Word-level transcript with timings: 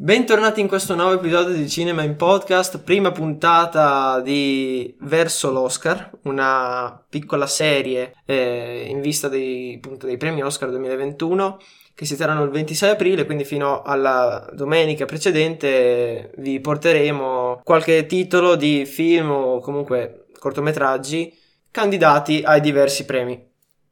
Bentornati 0.00 0.60
in 0.60 0.68
questo 0.68 0.94
nuovo 0.94 1.14
episodio 1.14 1.56
di 1.56 1.68
Cinema 1.68 2.04
in 2.04 2.14
Podcast, 2.14 2.78
prima 2.78 3.10
puntata 3.10 4.20
di 4.20 4.94
Verso 5.00 5.50
l'Oscar, 5.50 6.12
una 6.22 7.04
piccola 7.08 7.48
serie 7.48 8.14
eh, 8.24 8.86
in 8.88 9.00
vista 9.00 9.26
dei, 9.26 9.74
appunto, 9.74 10.06
dei 10.06 10.16
premi 10.16 10.40
Oscar 10.40 10.70
2021 10.70 11.58
che 11.96 12.04
si 12.04 12.16
terranno 12.16 12.44
il 12.44 12.50
26 12.50 12.90
aprile, 12.90 13.24
quindi 13.24 13.42
fino 13.42 13.82
alla 13.82 14.48
domenica 14.52 15.04
precedente 15.04 16.30
vi 16.36 16.60
porteremo 16.60 17.62
qualche 17.64 18.06
titolo 18.06 18.54
di 18.54 18.86
film 18.86 19.32
o 19.32 19.58
comunque 19.58 20.26
cortometraggi 20.38 21.36
candidati 21.72 22.40
ai 22.44 22.60
diversi 22.60 23.04
premi. 23.04 23.46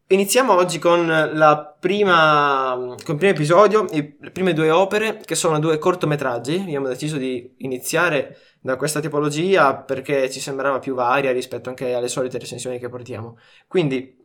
Iniziamo 0.09 0.53
oggi 0.53 0.79
con, 0.79 1.05
prima, 1.81 2.75
con 2.77 3.15
il 3.15 3.17
primo 3.17 3.33
episodio, 3.33 3.87
le 3.91 4.31
prime 4.31 4.53
due 4.53 4.71
opere 4.71 5.21
che 5.25 5.35
sono 5.35 5.59
due 5.59 5.79
cortometraggi. 5.79 6.61
Abbiamo 6.61 6.87
deciso 6.87 7.17
di 7.17 7.55
iniziare 7.59 8.39
da 8.61 8.77
questa 8.77 9.01
tipologia 9.01 9.75
perché 9.75 10.31
ci 10.31 10.39
sembrava 10.39 10.79
più 10.79 10.95
varia 10.95 11.33
rispetto 11.33 11.71
anche 11.71 11.93
alle 11.93 12.07
solite 12.07 12.39
recensioni 12.39 12.79
che 12.79 12.89
portiamo. 12.89 13.37
Quindi 13.67 14.17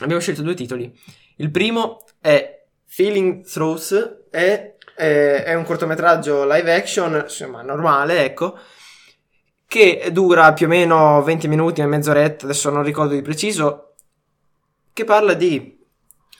abbiamo 0.00 0.20
scelto 0.20 0.42
due 0.42 0.54
titoli. 0.54 0.92
Il 1.36 1.52
primo 1.52 2.04
è 2.20 2.64
Feeling 2.86 3.44
Truth 3.44 4.26
e 4.28 4.74
è, 4.96 5.42
è 5.44 5.54
un 5.54 5.62
cortometraggio 5.62 6.44
live 6.52 6.74
action, 6.74 7.14
insomma 7.22 7.62
normale, 7.62 8.24
ecco, 8.24 8.58
che 9.68 10.08
dura 10.10 10.52
più 10.52 10.66
o 10.66 10.68
meno 10.68 11.22
20 11.22 11.46
minuti 11.46 11.80
e 11.80 11.86
mezz'oretta, 11.86 12.44
adesso 12.44 12.70
non 12.70 12.82
ricordo 12.82 13.14
di 13.14 13.22
preciso, 13.22 13.91
che 14.92 15.04
parla 15.04 15.34
di 15.34 15.78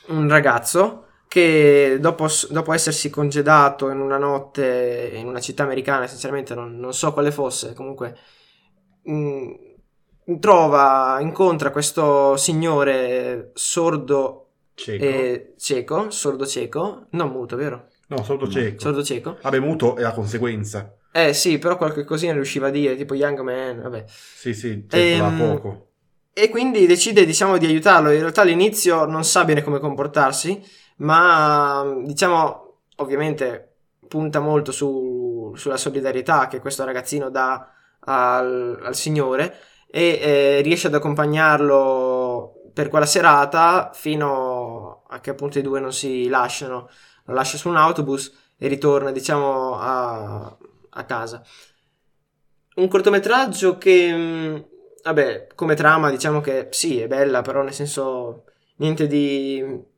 un 0.09 0.29
ragazzo 0.29 1.07
che 1.29 1.97
dopo, 1.99 2.27
dopo, 2.51 2.75
essersi 2.75 3.09
congedato 3.09 3.89
in 3.89 4.01
una 4.01 4.19
notte 4.19 5.13
in 5.15 5.27
una 5.27 5.41
città 5.41 5.63
americana, 5.63 6.07
sinceramente 6.07 6.55
non, 6.55 6.79
non 6.79 6.93
so 6.93 7.13
quale 7.15 7.31
fosse, 7.31 7.73
comunque 7.73 8.19
mh, 9.05 9.15
mm, 10.31 10.39
trova, 10.39 11.19
incontra 11.21 11.71
questo 11.71 12.37
signore 12.37 13.53
sordo 13.55 14.49
cieco. 14.75 15.03
e 15.03 15.55
cieco, 15.57 16.11
sordo 16.11 16.47
cieco, 16.47 17.07
non 17.13 17.31
muto, 17.31 17.57
vero? 17.57 17.89
No, 18.09 18.23
sordo 18.23 18.47
cieco. 18.47 18.81
Sordo 18.81 19.03
cieco. 19.03 19.39
Vabbè, 19.41 19.59
muto 19.59 19.97
è 19.97 20.03
la 20.03 20.13
conseguenza. 20.13 20.95
Eh 21.11 21.33
sì, 21.33 21.59
però 21.59 21.79
qualche 21.79 22.05
cosina 22.05 22.33
riusciva 22.33 22.67
a 22.67 22.71
dire, 22.71 22.95
tipo 22.95 23.15
Young 23.15 23.41
Man, 23.41 23.81
vabbè. 23.81 24.05
Sì, 24.07 24.53
sì, 24.53 24.87
certo, 24.87 25.25
ehm, 25.25 25.37
poco. 25.39 25.92
E 26.35 26.49
quindi 26.49 26.87
decide, 26.87 27.27
diciamo, 27.27 27.59
di 27.59 27.67
aiutarlo. 27.67 28.11
In 28.11 28.21
realtà 28.21 28.41
all'inizio 28.41 29.05
non 29.05 29.23
sa 29.23 29.45
bene 29.45 29.63
come 29.63 29.81
comportarsi, 29.81 30.63
ma 30.97 31.85
diciamo, 32.05 32.79
ovviamente 32.97 33.75
punta 34.09 34.41
molto 34.41 34.73
su, 34.73 35.53
sulla 35.57 35.77
solidarietà 35.77 36.49
che 36.49 36.61
questo 36.61 36.85
ragazzino 36.85 37.31
dà 37.31 37.71
al, 38.01 38.81
al 38.83 38.95
Signore 38.95 39.59
e 39.91 40.19
eh, 40.23 40.61
riesce 40.63 40.87
ad 40.87 40.95
accompagnarlo 40.95 42.71
per 42.73 42.89
quella 42.89 43.07
serata 43.07 43.91
fino 43.93 45.03
a 45.09 45.21
che 45.21 45.31
appunto 45.31 45.59
i 45.59 45.63
due 45.63 45.81
non 45.81 45.93
si 45.93 46.29
lasciano. 46.29 46.89
Lo 47.27 47.35
lascia 47.35 47.59
su 47.59 47.69
un 47.69 47.77
autobus 47.77 48.33
e 48.57 48.69
ritorna, 48.69 49.11
diciamo, 49.11 49.79
a, 49.79 50.57
a 50.91 51.05
casa. 51.05 51.43
Un 52.77 52.89
cortometraggio 52.89 53.77
che 53.77 54.72
vabbè, 55.03 55.49
come 55.55 55.75
trama 55.75 56.11
diciamo 56.11 56.41
che 56.41 56.69
sì, 56.71 57.01
è 57.01 57.07
bella, 57.07 57.43
però 57.43 57.63
nel 57.63 57.73
senso 57.73 58.45
niente 58.77 59.07
di 59.07 59.91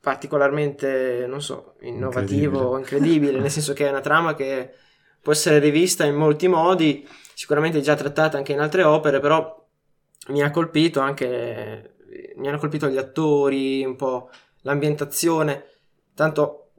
particolarmente, 0.00 1.26
non 1.26 1.42
so, 1.42 1.74
innovativo 1.80 2.60
o 2.60 2.78
incredibile, 2.78 3.40
nel 3.40 3.50
senso 3.52 3.72
che 3.72 3.86
è 3.86 3.90
una 3.90 4.00
trama 4.00 4.34
che 4.34 4.72
può 5.20 5.32
essere 5.32 5.58
rivista 5.58 6.04
in 6.04 6.14
molti 6.14 6.46
modi, 6.48 7.06
sicuramente 7.34 7.80
già 7.80 7.94
trattata 7.94 8.36
anche 8.36 8.52
in 8.52 8.60
altre 8.60 8.84
opere, 8.84 9.20
però 9.20 9.64
mi 10.28 10.42
ha 10.42 10.50
colpito 10.50 11.00
anche 11.00 11.96
mi 12.36 12.48
hanno 12.48 12.58
colpito 12.58 12.88
gli 12.88 12.96
attori, 12.96 13.84
un 13.84 13.96
po' 13.96 14.30
l'ambientazione, 14.62 15.66
tanto 16.14 16.70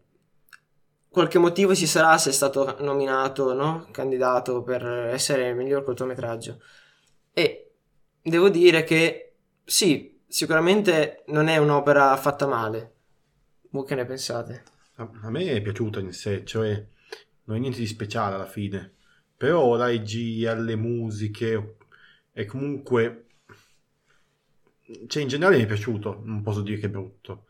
qualche 1.09 1.39
motivo 1.39 1.73
ci 1.73 1.87
sarà 1.87 2.17
se 2.17 2.29
è 2.29 2.33
stato 2.33 2.77
nominato, 2.79 3.53
no? 3.53 3.87
candidato 3.91 4.61
per 4.61 4.85
essere 4.85 5.49
il 5.49 5.55
miglior 5.55 5.83
cortometraggio. 5.83 6.61
E 7.33 7.66
devo 8.29 8.49
dire 8.49 8.83
che 8.83 9.33
sì, 9.63 10.19
sicuramente 10.27 11.23
non 11.27 11.47
è 11.47 11.57
un'opera 11.57 12.15
fatta 12.17 12.47
male. 12.47 12.93
Voi 13.69 13.85
che 13.85 13.95
ne 13.95 14.05
pensate? 14.05 14.63
A, 14.95 15.09
a 15.21 15.29
me 15.29 15.45
è 15.45 15.61
piaciuta 15.61 15.99
in 15.99 16.13
sé, 16.13 16.45
cioè 16.45 16.85
non 17.45 17.57
è 17.57 17.59
niente 17.59 17.79
di 17.79 17.87
speciale 17.87 18.35
alla 18.35 18.45
fine. 18.45 18.93
Però 19.35 19.75
la 19.75 19.87
regia, 19.87 20.55
le 20.55 20.75
musiche 20.75 21.75
e 22.33 22.45
comunque 22.45 23.27
cioè 25.07 25.21
in 25.21 25.27
generale 25.27 25.57
mi 25.57 25.63
è 25.63 25.67
piaciuto, 25.67 26.21
non 26.23 26.41
posso 26.41 26.61
dire 26.61 26.77
che 26.77 26.85
è 26.85 26.89
brutto. 26.89 27.45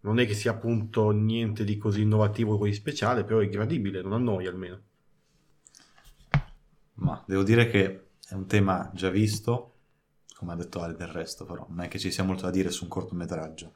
Non 0.00 0.18
è 0.18 0.26
che 0.26 0.34
sia 0.34 0.52
appunto 0.52 1.10
niente 1.10 1.64
di 1.64 1.76
così 1.76 2.02
innovativo 2.02 2.54
o 2.54 2.64
di 2.64 2.72
speciale, 2.72 3.24
però 3.24 3.40
è 3.40 3.48
gradibile, 3.48 4.00
non 4.00 4.12
annoia 4.12 4.48
almeno. 4.48 4.80
Ma 6.94 7.22
devo 7.26 7.42
dire 7.42 7.68
che 7.68 8.08
è 8.26 8.34
un 8.34 8.46
tema 8.46 8.90
già 8.94 9.10
visto, 9.10 9.77
come 10.38 10.52
ha 10.52 10.56
detto 10.56 10.80
Ale 10.80 10.94
del 10.94 11.08
resto, 11.08 11.44
però 11.44 11.66
non 11.68 11.80
è 11.80 11.88
che 11.88 11.98
ci 11.98 12.12
sia 12.12 12.22
molto 12.22 12.44
da 12.44 12.52
dire 12.52 12.70
su 12.70 12.84
un 12.84 12.90
cortometraggio. 12.90 13.72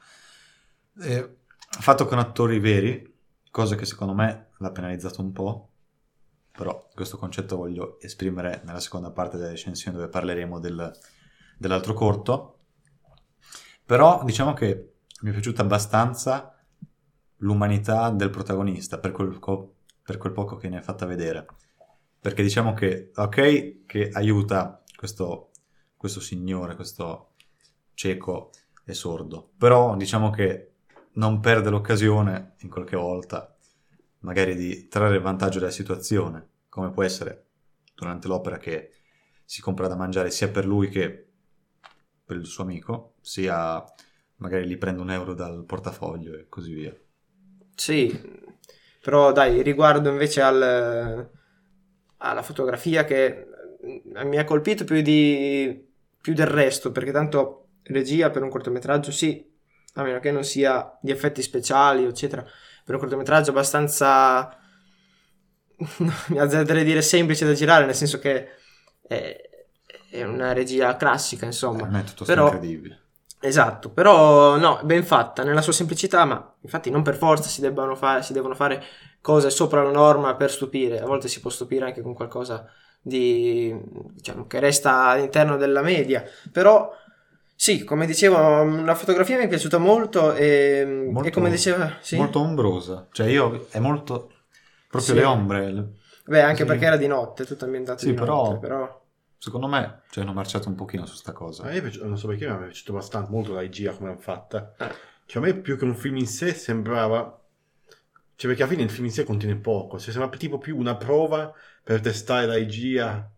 Eh, 1.01 1.39
fatto 1.57 2.07
con 2.07 2.21
attori 2.21 2.61
veri, 2.61 3.13
cosa 3.51 3.75
che 3.75 3.85
secondo 3.85 4.15
me 4.15 4.51
l'ha 4.59 4.71
penalizzato 4.71 5.21
un 5.23 5.33
po', 5.33 5.71
però 6.53 6.89
questo 6.95 7.19
concetto 7.19 7.57
voglio 7.57 7.99
esprimere 8.01 8.63
nella 8.65 8.79
seconda 8.79 9.11
parte 9.11 9.39
della 9.39 9.51
recensione 9.51 9.97
dove 9.97 10.09
parleremo 10.09 10.61
del, 10.61 10.97
dell'altro 11.59 11.95
corto. 11.95 12.59
Però 13.85 14.23
diciamo 14.23 14.53
che 14.53 14.93
mi 15.23 15.31
è 15.31 15.33
piaciuta 15.33 15.63
abbastanza 15.63 16.57
l'umanità 17.39 18.09
del 18.11 18.31
protagonista 18.31 18.99
per 18.99 19.11
quel, 19.11 19.37
per 20.01 20.17
quel 20.17 20.33
poco 20.33 20.55
che 20.55 20.69
ne 20.69 20.79
ha 20.79 20.83
fatta 20.83 21.07
vedere. 21.07 21.45
Perché 22.21 22.45
diciamo 22.45 22.73
che, 22.73 23.11
ok, 23.17 23.85
che 23.85 24.11
aiuta 24.13 24.81
questo 24.95 25.51
questo 26.03 26.19
signore, 26.19 26.75
questo 26.75 27.35
cieco 27.95 28.51
e 28.85 28.93
sordo. 28.93 29.53
Però 29.57 29.95
diciamo 29.95 30.31
che 30.31 30.73
non 31.13 31.39
perde 31.39 31.71
l'occasione 31.71 32.55
in 32.63 32.69
qualche 32.69 32.97
volta 32.97 33.57
magari 34.21 34.57
di 34.57 34.89
trarre 34.89 35.21
vantaggio 35.21 35.61
della 35.61 35.71
situazione, 35.71 36.49
come 36.69 36.91
può 36.91 37.05
essere 37.05 37.45
durante 37.95 38.27
l'opera 38.27 38.59
che 38.59 38.91
si 39.45 39.61
compra 39.61 39.87
da 39.87 39.95
mangiare 39.95 40.33
sia 40.33 40.49
per 40.49 40.67
lui 40.67 40.89
che 40.89 41.29
per 42.25 42.37
il 42.37 42.47
suo 42.47 42.65
amico, 42.65 43.15
sia 43.21 43.85
magari 44.39 44.67
gli 44.67 44.79
prende 44.79 45.03
un 45.03 45.11
euro 45.13 45.35
dal 45.35 45.65
portafoglio 45.65 46.35
e 46.35 46.49
così 46.49 46.75
via. 46.75 46.97
Sì, 47.77 48.21
però 49.01 49.31
dai, 49.31 49.63
riguardo 49.63 50.11
invece 50.11 50.43
al, 50.43 51.31
alla 52.17 52.43
fotografia 52.43 53.05
che 53.05 53.47
mi 54.25 54.37
ha 54.39 54.45
colpito 54.45 54.83
più 54.83 55.01
di 55.01 55.91
più 56.23 56.33
del 56.33 56.47
resto, 56.47 56.91
perché 56.93 57.13
tanto 57.13 57.67
regia 57.83 58.31
per 58.31 58.43
un 58.43 58.49
cortometraggio 58.49 59.11
sì, 59.11 59.47
a 59.95 60.03
meno 60.03 60.21
che 60.21 60.31
non 60.31 60.45
sia 60.45 60.97
di 61.03 61.11
effetti 61.11 61.43
speciali, 61.43 62.05
eccetera, 62.05 62.43
per 62.85 62.95
un 62.95 63.01
cortometraggio 63.01 63.51
abbastanza 63.51 64.57
mi 66.29 66.39
azzarderei 66.39 66.85
dire 66.85 67.03
semplice 67.03 67.45
da 67.45 67.53
girare, 67.53 67.85
nel 67.85 67.95
senso 67.95 68.19
che 68.19 68.49
è, 69.07 69.37
è 70.11 70.23
una 70.23 70.53
regia 70.53 70.97
classica, 70.97 71.45
insomma. 71.45 71.87
Non 71.87 71.97
è 71.97 72.05
tutto 72.05 72.25
però, 72.25 72.45
incredibile. 72.45 73.01
Esatto, 73.41 73.91
però 73.91 74.57
no, 74.57 74.81
ben 74.85 75.05
fatta 75.05 75.43
nella 75.43 75.63
sua 75.63 75.73
semplicità, 75.73 76.25
ma 76.25 76.55
infatti 76.61 76.91
non 76.91 77.03
per 77.03 77.17
forza 77.17 77.49
si, 77.49 77.61
fare, 77.97 78.23
si 78.23 78.33
devono 78.33 78.55
fare 78.55 78.85
cose 79.21 79.51
sopra 79.51 79.83
la 79.83 79.91
norma 79.91 80.37
per 80.37 80.49
stupire, 80.51 81.01
a 81.01 81.07
volte 81.07 81.27
si 81.27 81.41
può 81.41 81.51
stupire 81.51 81.85
anche 81.85 82.03
con 82.03 82.15
qualcosa 82.15 82.65
di, 83.03 83.77
diciamo, 84.13 84.47
che 84.47 84.61
resta 84.61 85.09
all'interno 85.09 85.57
della 85.57 85.83
media, 85.83 86.25
però 86.51 86.91
sì, 87.55 87.85
come 87.85 88.07
dicevo, 88.07 88.83
la 88.83 88.95
fotografia 88.95 89.37
mi 89.37 89.45
è 89.45 89.49
piaciuta 89.49 89.79
molto 89.79 90.33
e, 90.35 91.09
molto, 91.11 91.29
e 91.29 91.31
come 91.33 91.51
diceva... 91.51 91.99
Sì? 92.01 92.17
Molto 92.17 92.41
ombrosa, 92.41 93.09
cioè 93.13 93.27
io 93.29 93.67
è 93.71 93.79
molto... 93.79 94.31
proprio 94.89 95.15
sì. 95.15 95.21
le 95.21 95.25
ombre. 95.25 95.93
Beh, 96.25 96.43
anche 96.43 96.63
sì. 96.63 96.65
perché 96.65 96.87
era 96.87 96.97
di 96.97 97.07
notte, 97.07 97.45
tutto 97.45 97.65
ambientato 97.65 98.01
sì, 98.01 98.07
di 98.07 98.15
però, 98.15 98.45
notte, 98.45 98.59
però... 98.59 99.01
Secondo 99.39 99.67
me 99.67 100.03
ci 100.11 100.21
hanno 100.21 100.33
marciato 100.33 100.69
un 100.69 100.77
pochino 100.77 101.05
su 101.07 101.17
sta 101.17 101.33
cosa. 101.33 101.65
A 101.65 101.67
me 101.67 101.81
piace, 101.81 102.01
non 102.05 102.17
so 102.17 102.29
perché, 102.29 102.47
ma 102.47 102.57
mi 102.57 102.63
è 102.63 102.67
piaciuto 102.67 102.93
abbastanza, 102.93 103.31
molto 103.31 103.53
la 103.53 103.61
regia 103.61 103.93
come 103.93 104.09
l'hanno 104.09 104.21
fatta. 104.21 104.75
Eh. 104.79 104.91
Cioè 105.27 105.43
a 105.43 105.47
me 105.47 105.55
più 105.55 105.77
che 105.77 105.85
un 105.85 105.95
film 105.95 106.17
in 106.17 106.27
sé 106.27 106.55
sembrava... 106.55 107.42
Cioè 108.43 108.51
perché 108.51 108.67
alla 108.67 108.73
fine 108.73 108.83
il 108.83 108.91
film 108.93 109.05
in 109.05 109.13
sé 109.13 109.23
contiene 109.23 109.55
poco, 109.55 110.01
cioè 110.01 110.11
sembra 110.11 110.37
tipo 110.37 110.59
più 110.59 110.77
una 110.77 110.97
prova 110.97 111.55
per 111.85 112.01
testare 112.01 112.47
la 112.47 112.55
regia. 112.55 113.31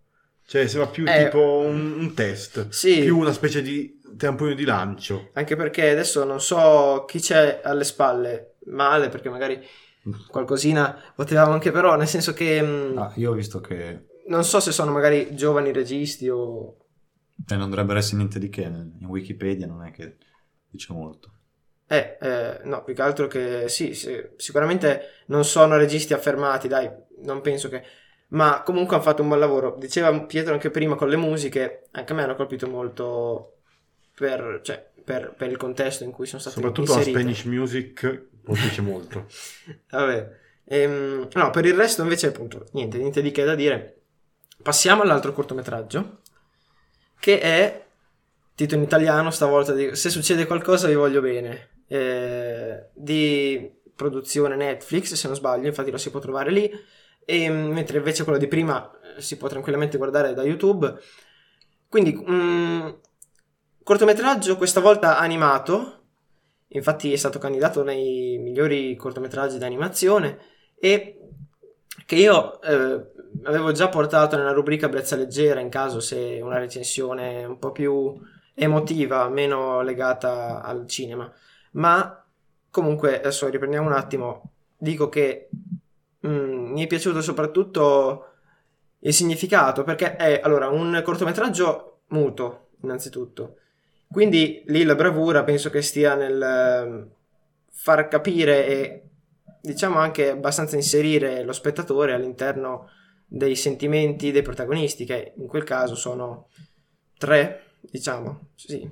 Cioè, 0.46 0.66
sembra 0.66 0.88
più 0.88 1.04
eh, 1.06 1.24
tipo 1.24 1.58
un, 1.58 1.92
un, 1.98 2.14
test, 2.14 2.70
sì. 2.70 3.02
più 3.02 3.18
una 3.18 3.32
specie 3.32 3.60
di 3.60 4.00
trampolino 4.16 4.56
di 4.56 4.64
lancio. 4.64 5.28
Anche 5.34 5.56
perché 5.56 5.90
adesso 5.90 6.24
non 6.24 6.40
so 6.40 7.04
chi 7.06 7.20
c'è 7.20 7.60
alle 7.62 7.84
spalle 7.84 8.54
male, 8.68 9.10
perché 9.10 9.28
magari 9.28 9.62
qualcosina 10.30 10.98
potevamo 11.14 11.52
anche 11.52 11.70
però, 11.70 11.96
nel 11.96 12.08
senso 12.08 12.32
che 12.32 12.62
mh, 12.62 12.96
Ah, 12.96 13.12
io 13.16 13.32
ho 13.32 13.34
visto 13.34 13.60
che 13.60 14.06
non 14.28 14.42
so 14.42 14.58
se 14.58 14.72
sono 14.72 14.90
magari 14.90 15.36
giovani 15.36 15.70
registi 15.70 16.30
o... 16.30 16.78
cioè, 17.46 17.58
non 17.58 17.68
dovrebbe 17.68 17.94
essere 17.94 18.16
niente 18.16 18.38
di 18.38 18.48
che. 18.48 18.62
In 18.62 19.04
Wikipedia 19.04 19.66
non 19.66 19.84
è 19.84 19.90
che 19.90 20.16
dice 20.70 20.94
molto. 20.94 21.30
Eh, 21.86 22.16
eh, 22.20 22.60
no, 22.64 22.82
più 22.82 22.94
che 22.94 23.02
altro 23.02 23.26
che 23.26 23.68
sì, 23.68 23.94
sì, 23.94 24.20
sicuramente 24.36 25.22
non 25.26 25.44
sono 25.44 25.76
registi 25.76 26.14
affermati, 26.14 26.68
dai, 26.68 26.90
non 27.22 27.40
penso 27.40 27.68
che... 27.68 27.82
Ma 28.28 28.62
comunque 28.62 28.96
hanno 28.96 29.04
fatto 29.04 29.22
un 29.22 29.28
buon 29.28 29.38
lavoro. 29.38 29.76
Diceva 29.78 30.18
Pietro 30.22 30.54
anche 30.54 30.70
prima 30.70 30.96
con 30.96 31.08
le 31.08 31.16
musiche, 31.16 31.84
anche 31.92 32.12
a 32.12 32.16
me 32.16 32.22
hanno 32.24 32.34
colpito 32.34 32.66
molto 32.66 33.58
per, 34.14 34.60
cioè, 34.64 34.90
per, 35.04 35.34
per 35.36 35.50
il 35.50 35.56
contesto 35.56 36.02
in 36.02 36.10
cui 36.10 36.26
sono 36.26 36.40
state 36.40 36.56
Soprattutto 36.56 36.92
la 36.92 36.98
inserite. 36.98 37.20
Spanish 37.20 37.44
music 37.44 38.22
colpisce 38.44 38.80
molto. 38.80 39.26
Vabbè. 39.90 40.42
Ehm, 40.64 41.28
no, 41.32 41.50
per 41.50 41.66
il 41.66 41.74
resto 41.74 42.02
invece 42.02 42.28
appunto 42.28 42.66
niente, 42.72 42.98
niente 42.98 43.22
di 43.22 43.30
che 43.30 43.44
da 43.44 43.54
dire. 43.54 44.00
Passiamo 44.60 45.02
all'altro 45.02 45.32
cortometraggio 45.32 46.20
che 47.20 47.38
è 47.40 47.84
titolo 48.54 48.80
in 48.80 48.86
italiano 48.86 49.30
stavolta 49.30 49.72
di 49.72 49.94
Se 49.94 50.10
succede 50.10 50.46
qualcosa 50.46 50.88
vi 50.88 50.94
voglio 50.94 51.20
bene 51.20 51.73
eh, 51.94 52.88
di 52.92 53.70
produzione 53.94 54.56
Netflix 54.56 55.14
se 55.14 55.28
non 55.28 55.36
sbaglio, 55.36 55.68
infatti 55.68 55.90
lo 55.90 55.96
si 55.96 56.10
può 56.10 56.18
trovare 56.18 56.50
lì 56.50 56.70
e, 57.24 57.48
mentre 57.48 57.98
invece 57.98 58.24
quello 58.24 58.38
di 58.38 58.48
prima 58.48 58.90
eh, 59.16 59.20
si 59.20 59.36
può 59.36 59.48
tranquillamente 59.48 59.96
guardare 59.96 60.34
da 60.34 60.42
YouTube. 60.42 60.92
Quindi 61.88 62.12
mm, 62.14 62.88
cortometraggio 63.82 64.56
questa 64.56 64.80
volta 64.80 65.18
animato 65.18 66.00
infatti 66.68 67.12
è 67.12 67.16
stato 67.16 67.38
candidato 67.38 67.84
nei 67.84 68.38
migliori 68.38 68.96
cortometraggi 68.96 69.58
di 69.58 69.64
animazione 69.64 70.38
e 70.76 71.20
che 72.04 72.16
io 72.16 72.60
eh, 72.60 73.12
avevo 73.44 73.70
già 73.70 73.88
portato 73.88 74.36
nella 74.36 74.50
rubrica 74.50 74.88
Brezza 74.88 75.14
Leggera 75.14 75.60
in 75.60 75.68
caso 75.68 76.00
se 76.00 76.40
una 76.42 76.58
recensione 76.58 77.44
un 77.44 77.58
po' 77.60 77.70
più 77.70 78.20
emotiva, 78.54 79.28
meno 79.28 79.82
legata 79.82 80.60
al 80.60 80.88
cinema. 80.88 81.32
Ma 81.74 82.24
comunque 82.70 83.18
adesso 83.18 83.48
riprendiamo 83.48 83.86
un 83.86 83.94
attimo. 83.94 84.50
Dico 84.76 85.08
che 85.08 85.48
mm, 86.26 86.72
mi 86.72 86.82
è 86.82 86.86
piaciuto 86.86 87.20
soprattutto 87.20 88.28
il 89.00 89.12
significato 89.12 89.84
perché 89.84 90.16
è 90.16 90.40
allora 90.42 90.68
un 90.68 91.00
cortometraggio 91.04 92.00
muto, 92.08 92.68
innanzitutto. 92.82 93.58
Quindi 94.10 94.62
lì 94.66 94.84
la 94.84 94.94
bravura 94.94 95.44
penso 95.44 95.70
che 95.70 95.82
stia 95.82 96.14
nel 96.14 96.42
eh, 96.42 97.08
far 97.70 98.08
capire 98.08 98.66
e 98.66 99.02
diciamo 99.60 99.98
anche 99.98 100.30
abbastanza 100.30 100.76
inserire 100.76 101.42
lo 101.42 101.52
spettatore 101.52 102.12
all'interno 102.12 102.88
dei 103.26 103.56
sentimenti 103.56 104.30
dei 104.30 104.42
protagonisti, 104.42 105.04
che 105.04 105.32
in 105.36 105.46
quel 105.46 105.64
caso 105.64 105.94
sono 105.94 106.48
tre, 107.18 107.72
diciamo, 107.80 108.50
sì, 108.54 108.88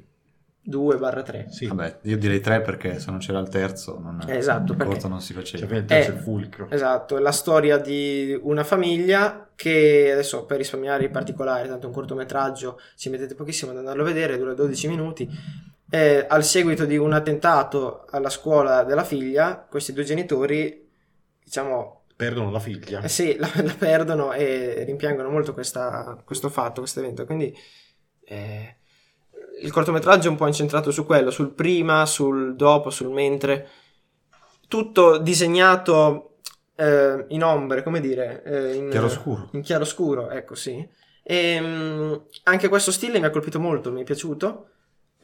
2 0.64 0.96
barra 0.96 1.22
3. 1.22 1.46
Sì, 1.50 1.66
Vabbè, 1.66 1.98
io 2.02 2.16
direi 2.16 2.40
tre 2.40 2.60
perché 2.60 3.00
se 3.00 3.10
non 3.10 3.18
c'era 3.18 3.40
il 3.40 3.48
terzo, 3.48 3.98
non, 3.98 4.20
Esatto, 4.28 4.72
il 4.72 4.78
perché- 4.78 5.08
non 5.08 5.20
si 5.20 5.32
cioè, 5.32 5.42
faceva. 5.42 5.66
fino 5.66 5.78
al 5.80 5.84
terzo 5.86 6.10
Eh, 6.10 6.14
il 6.14 6.20
fulcro. 6.20 6.70
Esatto, 6.70 7.16
è 7.16 7.20
la 7.20 7.32
storia 7.32 7.78
di 7.78 8.38
una 8.42 8.62
famiglia 8.62 9.50
che 9.56 10.10
adesso 10.12 10.44
per 10.46 10.58
risparmiare 10.58 11.04
i 11.04 11.10
particolari, 11.10 11.66
tanto 11.68 11.84
è 11.84 11.88
un 11.88 11.94
cortometraggio, 11.94 12.78
ci 12.96 13.08
mettete 13.10 13.34
pochissimo 13.34 13.72
ad 13.72 13.78
andarlo 13.78 14.02
a 14.02 14.06
vedere, 14.06 14.38
dura 14.38 14.54
12 14.54 14.88
minuti. 14.88 15.28
eh, 15.94 16.24
al 16.26 16.42
seguito 16.42 16.86
di 16.86 16.96
un 16.96 17.12
attentato 17.12 18.06
alla 18.10 18.30
scuola 18.30 18.82
della 18.82 19.04
figlia, 19.04 19.66
questi 19.68 19.92
due 19.92 20.04
genitori, 20.04 20.88
diciamo, 21.44 22.04
Perdono 22.16 22.50
la 22.50 22.60
figlia. 22.60 23.00
eh 23.02 23.08
sì, 23.08 23.36
la, 23.40 23.50
la 23.56 23.74
perdono 23.76 24.32
e 24.32 24.84
rimpiangono 24.86 25.28
molto 25.28 25.52
questa- 25.52 26.18
questo 26.24 26.48
fatto, 26.48 26.80
questo 26.80 27.00
evento. 27.00 27.26
Quindi 27.26 27.54
eh, 28.24 28.76
il 29.62 29.72
cortometraggio 29.72 30.28
è 30.28 30.30
un 30.30 30.36
po' 30.36 30.46
incentrato 30.46 30.90
su 30.90 31.06
quello, 31.06 31.30
sul 31.30 31.52
prima, 31.52 32.06
sul 32.06 32.56
dopo, 32.56 32.90
sul 32.90 33.10
mentre. 33.10 33.68
Tutto 34.68 35.18
disegnato 35.18 36.38
eh, 36.76 37.24
in 37.28 37.44
ombre, 37.44 37.82
come 37.82 38.00
dire, 38.00 38.42
eh, 38.44 38.74
in 38.74 38.90
Chiaroscuro. 38.90 39.48
In 39.52 39.62
chiaroscuro, 39.62 40.30
ecco 40.30 40.54
sì. 40.54 40.86
E, 41.22 41.60
mm, 41.60 42.14
anche 42.44 42.68
questo 42.68 42.90
stile 42.90 43.20
mi 43.20 43.26
ha 43.26 43.30
colpito 43.30 43.60
molto, 43.60 43.92
mi 43.92 44.00
è 44.02 44.04
piaciuto. 44.04 44.68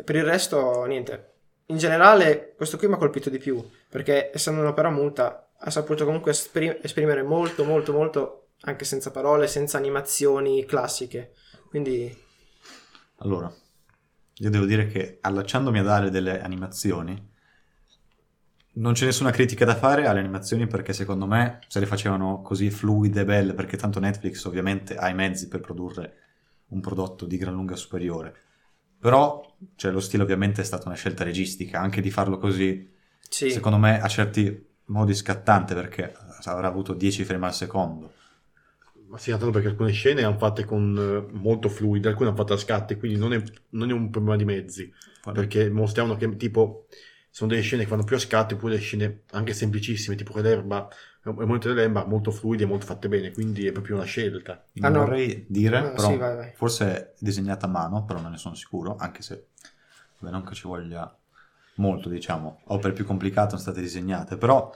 Per 0.04 0.14
il 0.14 0.24
resto, 0.24 0.84
niente. 0.84 1.32
In 1.66 1.76
generale, 1.76 2.54
questo 2.56 2.76
qui 2.78 2.86
mi 2.86 2.94
ha 2.94 2.98
colpito 2.98 3.30
di 3.30 3.38
più, 3.38 3.62
perché 3.90 4.30
essendo 4.32 4.60
un'opera 4.60 4.90
muta, 4.90 5.50
ha 5.58 5.70
saputo 5.70 6.04
comunque 6.04 6.30
esprim- 6.30 6.78
esprimere 6.82 7.22
molto, 7.22 7.64
molto, 7.64 7.92
molto, 7.92 8.50
anche 8.60 8.84
senza 8.84 9.10
parole, 9.10 9.48
senza 9.48 9.76
animazioni 9.76 10.64
classiche. 10.64 11.32
Quindi, 11.68 12.16
Allora, 13.16 13.52
io 14.38 14.50
devo 14.50 14.64
dire 14.64 14.86
che 14.86 15.18
allacciandomi 15.20 15.78
a 15.78 15.82
dare 15.82 16.10
delle 16.10 16.40
animazioni, 16.40 17.36
non 18.74 18.92
c'è 18.92 19.06
nessuna 19.06 19.30
critica 19.30 19.64
da 19.64 19.74
fare 19.74 20.06
alle 20.06 20.20
animazioni 20.20 20.66
perché 20.66 20.92
secondo 20.92 21.26
me 21.26 21.58
se 21.66 21.80
le 21.80 21.86
facevano 21.86 22.42
così 22.42 22.70
fluide 22.70 23.22
e 23.22 23.24
belle, 23.24 23.54
perché 23.54 23.76
tanto 23.76 23.98
Netflix 23.98 24.44
ovviamente 24.44 24.96
ha 24.96 25.08
i 25.08 25.14
mezzi 25.14 25.48
per 25.48 25.60
produrre 25.60 26.16
un 26.68 26.80
prodotto 26.80 27.26
di 27.26 27.36
gran 27.36 27.54
lunga 27.54 27.76
superiore. 27.76 28.34
Però, 29.00 29.56
cioè, 29.76 29.90
lo 29.90 30.00
stile 30.00 30.22
ovviamente 30.22 30.60
è 30.60 30.64
stata 30.64 30.86
una 30.88 30.96
scelta 30.96 31.24
registica, 31.24 31.80
anche 31.80 32.00
di 32.00 32.10
farlo 32.10 32.38
così, 32.38 32.88
sì. 33.28 33.50
secondo 33.50 33.78
me 33.78 34.00
a 34.00 34.08
certi 34.08 34.66
modi 34.86 35.14
scattante 35.14 35.74
perché 35.74 36.14
avrà 36.44 36.68
avuto 36.68 36.94
10 36.94 37.24
frame 37.24 37.46
al 37.46 37.54
secondo. 37.54 38.12
Ma 39.08 39.16
sì, 39.18 39.30
tanto 39.30 39.50
perché 39.50 39.68
alcune 39.68 39.92
scene 39.92 40.22
hanno 40.22 40.36
fatte 40.36 40.64
con 40.64 41.26
eh, 41.30 41.32
molto 41.36 41.68
fluide, 41.68 42.08
alcune 42.08 42.28
hanno 42.28 42.36
fatte 42.36 42.52
a 42.52 42.56
scatti, 42.58 42.96
quindi 42.96 43.18
non 43.18 43.32
è, 43.32 43.42
non 43.70 43.88
è 43.88 43.92
un 43.92 44.10
problema 44.10 44.36
di 44.36 44.44
mezzi. 44.44 44.92
Perché 45.32 45.70
mostravano 45.70 46.16
che 46.16 46.36
tipo 46.36 46.86
sono 47.30 47.50
delle 47.50 47.62
scene 47.62 47.84
che 47.84 47.88
vanno 47.90 48.04
più 48.04 48.16
a 48.16 48.18
scatti, 48.18 48.54
oppure 48.54 48.72
delle 48.72 48.84
scene 48.84 49.22
anche 49.30 49.52
semplicissime, 49.54 50.16
tipo 50.16 50.32
che 50.32 50.42
l'erba, 50.42 50.88
il 51.24 51.32
momento 51.34 51.68
dell'erba 51.68 52.04
molto 52.04 52.30
fluide 52.30 52.64
e 52.64 52.66
molto 52.66 52.86
fatte 52.86 53.08
bene, 53.08 53.32
quindi 53.32 53.66
è 53.66 53.72
proprio 53.72 53.96
una 53.96 54.04
scelta. 54.04 54.66
Ah, 54.80 54.88
no. 54.88 55.00
vorrei 55.00 55.44
dire, 55.48 55.78
Ah, 55.78 55.90
però 55.94 56.08
sì, 56.08 56.16
vai, 56.16 56.36
vai. 56.36 56.52
forse 56.54 56.84
è 56.86 57.14
disegnata 57.18 57.66
a 57.66 57.70
mano, 57.70 58.04
però 58.04 58.20
non 58.20 58.32
ne 58.32 58.38
sono 58.38 58.54
sicuro, 58.54 58.96
anche 58.98 59.22
se 59.22 59.48
vabbè, 60.18 60.32
non 60.32 60.44
che 60.44 60.54
ci 60.54 60.66
voglia 60.66 61.14
molto, 61.76 62.08
diciamo, 62.08 62.60
opere 62.66 62.92
più 62.92 63.04
complicate 63.04 63.50
sono 63.50 63.60
state 63.60 63.80
disegnate, 63.80 64.36
però 64.36 64.74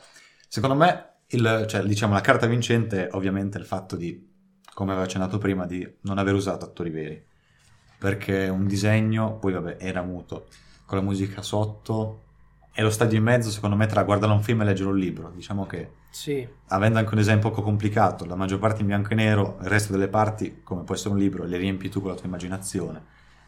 secondo 0.49 0.77
me 0.77 1.12
il- 1.33 1.65
cioè, 1.69 1.83
diciamo, 1.83 2.15
la 2.15 2.21
carta 2.21 2.47
vincente 2.47 3.09
è 3.09 3.15
ovviamente 3.15 3.59
il 3.59 3.65
fatto 3.65 3.97
di, 3.97 4.31
come 4.75 4.91
avevo 4.93 5.07
accennato 5.07 5.39
prima, 5.39 5.67
di 5.67 5.87
non 6.03 6.19
aver 6.19 6.35
usato 6.35 6.65
attori 6.65 6.91
veri, 6.91 7.23
perché 7.99 8.49
un 8.49 8.67
disegno, 8.67 9.39
poi 9.39 9.53
vabbè, 9.53 9.77
era 9.81 10.03
muto, 10.03 10.49
con 10.85 10.99
la 10.99 11.05
musica 11.05 11.43
sotto, 11.43 12.21
e 12.75 12.83
lo 12.83 12.91
stadio 12.91 13.19
in 13.19 13.25
mezzo, 13.25 13.51
secondo 13.51 13.77
me, 13.77 13.87
tra 13.87 14.03
guardare 14.05 14.33
un 14.33 14.43
film 14.43 14.63
e 14.63 14.65
leggere 14.65 14.89
un 14.91 14.99
libro, 14.99 15.31
diciamo 15.31 15.67
che 15.67 15.91
Sì, 16.11 16.47
avendo 16.69 16.99
anche 16.99 17.15
un 17.15 17.21
esempio 17.21 17.51
poco 17.51 17.63
complicato, 17.63 18.25
la 18.25 18.35
maggior 18.35 18.59
parte 18.59 18.81
in 18.81 18.87
bianco 18.87 19.11
e 19.13 19.15
nero, 19.15 19.59
il 19.63 19.69
resto 19.69 19.93
delle 19.93 20.09
parti, 20.09 20.63
come 20.63 20.85
può 20.85 20.95
essere 20.95 21.11
un 21.15 21.19
libro, 21.19 21.45
le 21.45 21.57
riempi 21.59 21.89
tu 21.91 22.01
con 22.01 22.11
la 22.11 22.17
tua 22.17 22.27
immaginazione. 22.27 23.05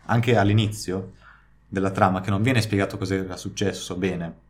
Anche 0.07 0.37
all'inizio 0.37 1.15
della 1.67 1.91
trama, 1.91 2.21
che 2.21 2.31
non 2.31 2.43
viene 2.43 2.61
spiegato 2.61 2.99
cosa 2.99 3.15
era 3.15 3.37
successo 3.37 3.97
bene, 3.97 4.43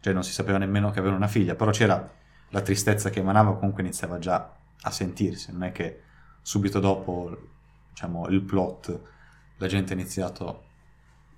cioè 0.00 0.12
non 0.12 0.24
si 0.24 0.32
sapeva 0.32 0.58
nemmeno 0.58 0.90
che 0.90 0.98
aveva 0.98 1.14
una 1.16 1.28
figlia, 1.28 1.54
però 1.54 1.70
c'era 1.70 2.12
la 2.50 2.60
tristezza 2.60 3.10
che 3.10 3.20
emanava, 3.20 3.54
comunque 3.54 3.82
iniziava 3.82 4.18
già 4.18 4.54
a 4.80 4.90
sentirsi, 4.90 5.52
non 5.52 5.64
è 5.64 5.72
che 5.72 6.02
subito 6.42 6.80
dopo, 6.80 7.36
diciamo, 7.90 8.28
il 8.28 8.42
plot, 8.42 9.00
la 9.58 9.66
gente 9.66 9.92
ha 9.92 9.96
iniziato 9.96 10.64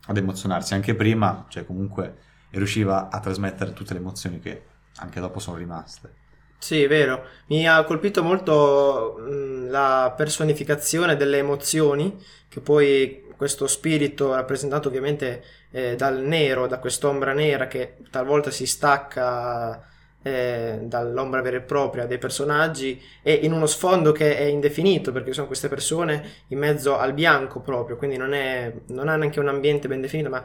ad 0.07 0.17
emozionarsi, 0.17 0.75
anche 0.75 0.95
prima, 0.95 1.47
cioè 1.49 1.64
comunque 1.64 2.17
riusciva 2.50 3.09
a 3.11 3.21
trasmettere 3.21 3.73
tutte 3.73 3.93
le 3.93 4.00
emozioni 4.00 4.40
che 4.40 4.64
anche 4.97 5.21
dopo 5.21 5.38
sono 5.38 5.57
rimaste. 5.57 6.19
Sì, 6.59 6.83
è 6.83 6.88
vero. 6.88 7.25
Mi 7.47 7.67
ha 7.67 7.83
colpito 7.85 8.23
molto 8.23 9.17
mh, 9.19 9.71
la 9.71 10.12
personificazione 10.14 11.17
delle 11.17 11.38
emozioni, 11.38 12.23
che 12.49 12.61
poi 12.61 13.25
questo 13.37 13.67
spirito 13.67 14.35
rappresentato 14.35 14.88
ovviamente 14.88 15.43
eh, 15.71 15.97
dal 15.97 16.21
nero, 16.21 16.67
da 16.67 16.79
quest'ombra 16.79 17.33
nera 17.33 17.67
che 17.67 17.97
talvolta 18.11 18.50
si 18.50 18.67
stacca 18.67 19.88
eh, 20.22 20.80
dall'ombra 20.82 21.40
vera 21.40 21.56
e 21.56 21.60
propria 21.60 22.06
dei 22.06 22.18
personaggi 22.18 23.00
e 23.22 23.32
in 23.32 23.52
uno 23.52 23.66
sfondo 23.66 24.12
che 24.12 24.36
è 24.36 24.44
indefinito 24.44 25.12
perché 25.12 25.32
sono 25.32 25.46
queste 25.46 25.68
persone 25.68 26.44
in 26.48 26.58
mezzo 26.58 26.98
al 26.98 27.12
bianco 27.14 27.60
proprio, 27.60 27.96
quindi 27.96 28.16
non, 28.16 28.32
è, 28.32 28.72
non 28.88 29.08
ha 29.08 29.16
neanche 29.16 29.40
un 29.40 29.48
ambiente 29.48 29.88
ben 29.88 30.00
definito, 30.00 30.28
ma 30.28 30.42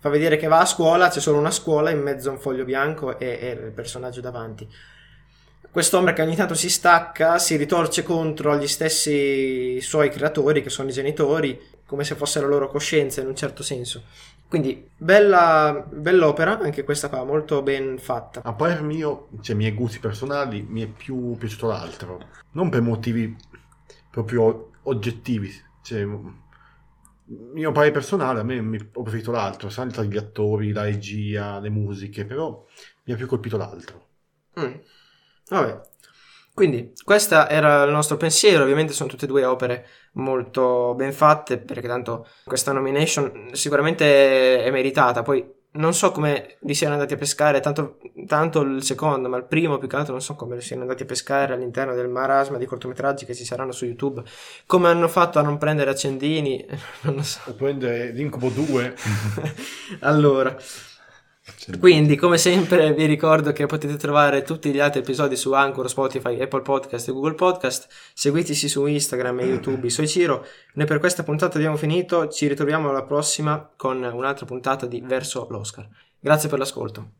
fa 0.00 0.08
vedere 0.08 0.36
che 0.36 0.46
va 0.46 0.60
a 0.60 0.66
scuola, 0.66 1.08
c'è 1.08 1.20
solo 1.20 1.38
una 1.38 1.50
scuola 1.50 1.90
in 1.90 2.00
mezzo 2.00 2.28
a 2.28 2.32
un 2.32 2.38
foglio 2.38 2.64
bianco 2.64 3.18
e, 3.18 3.38
e 3.40 3.50
il 3.50 3.72
personaggio 3.72 4.20
davanti. 4.20 4.66
Quest'ombra 5.70 6.12
che 6.14 6.22
ogni 6.22 6.34
tanto 6.34 6.54
si 6.54 6.70
stacca, 6.70 7.38
si 7.38 7.56
ritorce 7.56 8.02
contro 8.02 8.56
gli 8.56 8.66
stessi 8.66 9.80
suoi 9.80 10.08
creatori, 10.08 10.62
che 10.62 10.70
sono 10.70 10.88
i 10.88 10.92
genitori, 10.92 11.60
come 11.88 12.04
se 12.04 12.16
fosse 12.16 12.38
la 12.38 12.46
loro 12.46 12.68
coscienza 12.68 13.22
in 13.22 13.28
un 13.28 13.34
certo 13.34 13.62
senso. 13.62 14.04
Quindi, 14.46 14.86
bella, 14.94 15.86
bell'opera, 15.90 16.58
anche 16.58 16.84
questa 16.84 17.08
qua, 17.08 17.24
molto 17.24 17.62
ben 17.62 17.98
fatta. 17.98 18.42
A 18.44 18.52
parer 18.52 18.82
mio, 18.82 19.28
cioè, 19.40 19.54
i 19.54 19.58
miei 19.58 19.72
gusti 19.72 19.98
personali, 19.98 20.60
mi 20.60 20.82
è 20.82 20.86
più 20.86 21.34
piaciuto 21.38 21.66
l'altro. 21.66 22.28
Non 22.52 22.68
per 22.68 22.82
motivi 22.82 23.34
proprio 24.10 24.72
oggettivi. 24.82 25.50
Cioè, 25.82 26.06
mio 27.54 27.72
parere 27.72 27.92
personale, 27.92 28.40
a 28.40 28.42
me 28.42 28.60
mi, 28.60 28.78
ho 28.92 29.02
preferito 29.02 29.30
l'altro, 29.30 29.70
sai, 29.70 29.88
tra 29.88 30.02
gli 30.02 30.18
attori, 30.18 30.72
la 30.72 30.82
regia, 30.82 31.58
le 31.58 31.70
musiche, 31.70 32.26
però 32.26 32.66
mi 33.04 33.14
ha 33.14 33.16
più 33.16 33.26
colpito 33.26 33.56
l'altro. 33.56 34.08
Mm. 34.60 34.74
Vabbè. 35.48 35.80
Quindi, 36.58 36.92
questo 37.04 37.46
era 37.46 37.84
il 37.84 37.92
nostro 37.92 38.16
pensiero. 38.16 38.64
Ovviamente 38.64 38.92
sono 38.92 39.08
tutte 39.08 39.26
e 39.26 39.28
due 39.28 39.44
opere 39.44 39.86
molto 40.14 40.92
ben 40.96 41.12
fatte, 41.12 41.58
perché 41.58 41.86
tanto 41.86 42.26
questa 42.42 42.72
nomination 42.72 43.50
sicuramente 43.52 44.64
è 44.64 44.68
meritata. 44.72 45.22
Poi 45.22 45.54
non 45.74 45.94
so 45.94 46.10
come 46.10 46.56
li 46.62 46.74
siano 46.74 46.94
andati 46.94 47.14
a 47.14 47.16
pescare, 47.16 47.60
tanto, 47.60 47.98
tanto, 48.26 48.62
il 48.62 48.82
secondo, 48.82 49.28
ma 49.28 49.36
il 49.36 49.44
primo 49.44 49.78
più 49.78 49.86
che 49.86 49.94
altro 49.94 50.14
non 50.14 50.20
so 50.20 50.34
come 50.34 50.56
li 50.56 50.60
siano 50.60 50.82
andati 50.82 51.04
a 51.04 51.06
pescare 51.06 51.52
all'interno 51.52 51.94
del 51.94 52.08
marasma 52.08 52.58
di 52.58 52.66
cortometraggi 52.66 53.24
che 53.24 53.36
ci 53.36 53.44
saranno 53.44 53.70
su 53.70 53.84
YouTube. 53.84 54.24
Come 54.66 54.88
hanno 54.88 55.06
fatto 55.06 55.38
a 55.38 55.42
non 55.42 55.58
prendere 55.58 55.90
accendini? 55.90 56.66
Non 57.02 57.14
lo 57.14 57.22
so. 57.22 57.38
O 57.44 57.52
prendere 57.52 58.10
l'incubo 58.10 58.48
2. 58.48 58.96
allora. 60.02 60.56
Quindi, 61.78 62.16
come 62.16 62.38
sempre, 62.38 62.92
vi 62.94 63.06
ricordo 63.06 63.52
che 63.52 63.66
potete 63.66 63.96
trovare 63.96 64.42
tutti 64.42 64.70
gli 64.70 64.78
altri 64.78 65.00
episodi 65.00 65.36
su 65.36 65.52
Anchor, 65.52 65.88
Spotify, 65.88 66.40
Apple 66.40 66.62
Podcast 66.62 67.08
e 67.08 67.12
Google 67.12 67.34
Podcast. 67.34 67.88
Seguiteci 68.14 68.68
su 68.68 68.86
Instagram 68.86 69.40
e 69.40 69.46
YouTube, 69.46 69.90
Soy 69.90 70.06
Ciro. 70.06 70.46
Noi 70.74 70.86
per 70.86 70.98
questa 70.98 71.22
puntata 71.22 71.56
abbiamo 71.56 71.76
finito. 71.76 72.28
Ci 72.28 72.46
ritroviamo 72.46 72.88
alla 72.90 73.04
prossima 73.04 73.70
con 73.76 74.02
un'altra 74.02 74.46
puntata 74.46 74.86
di 74.86 75.02
Verso 75.04 75.46
l'Oscar. 75.50 75.88
Grazie 76.20 76.48
per 76.48 76.58
l'ascolto. 76.58 77.18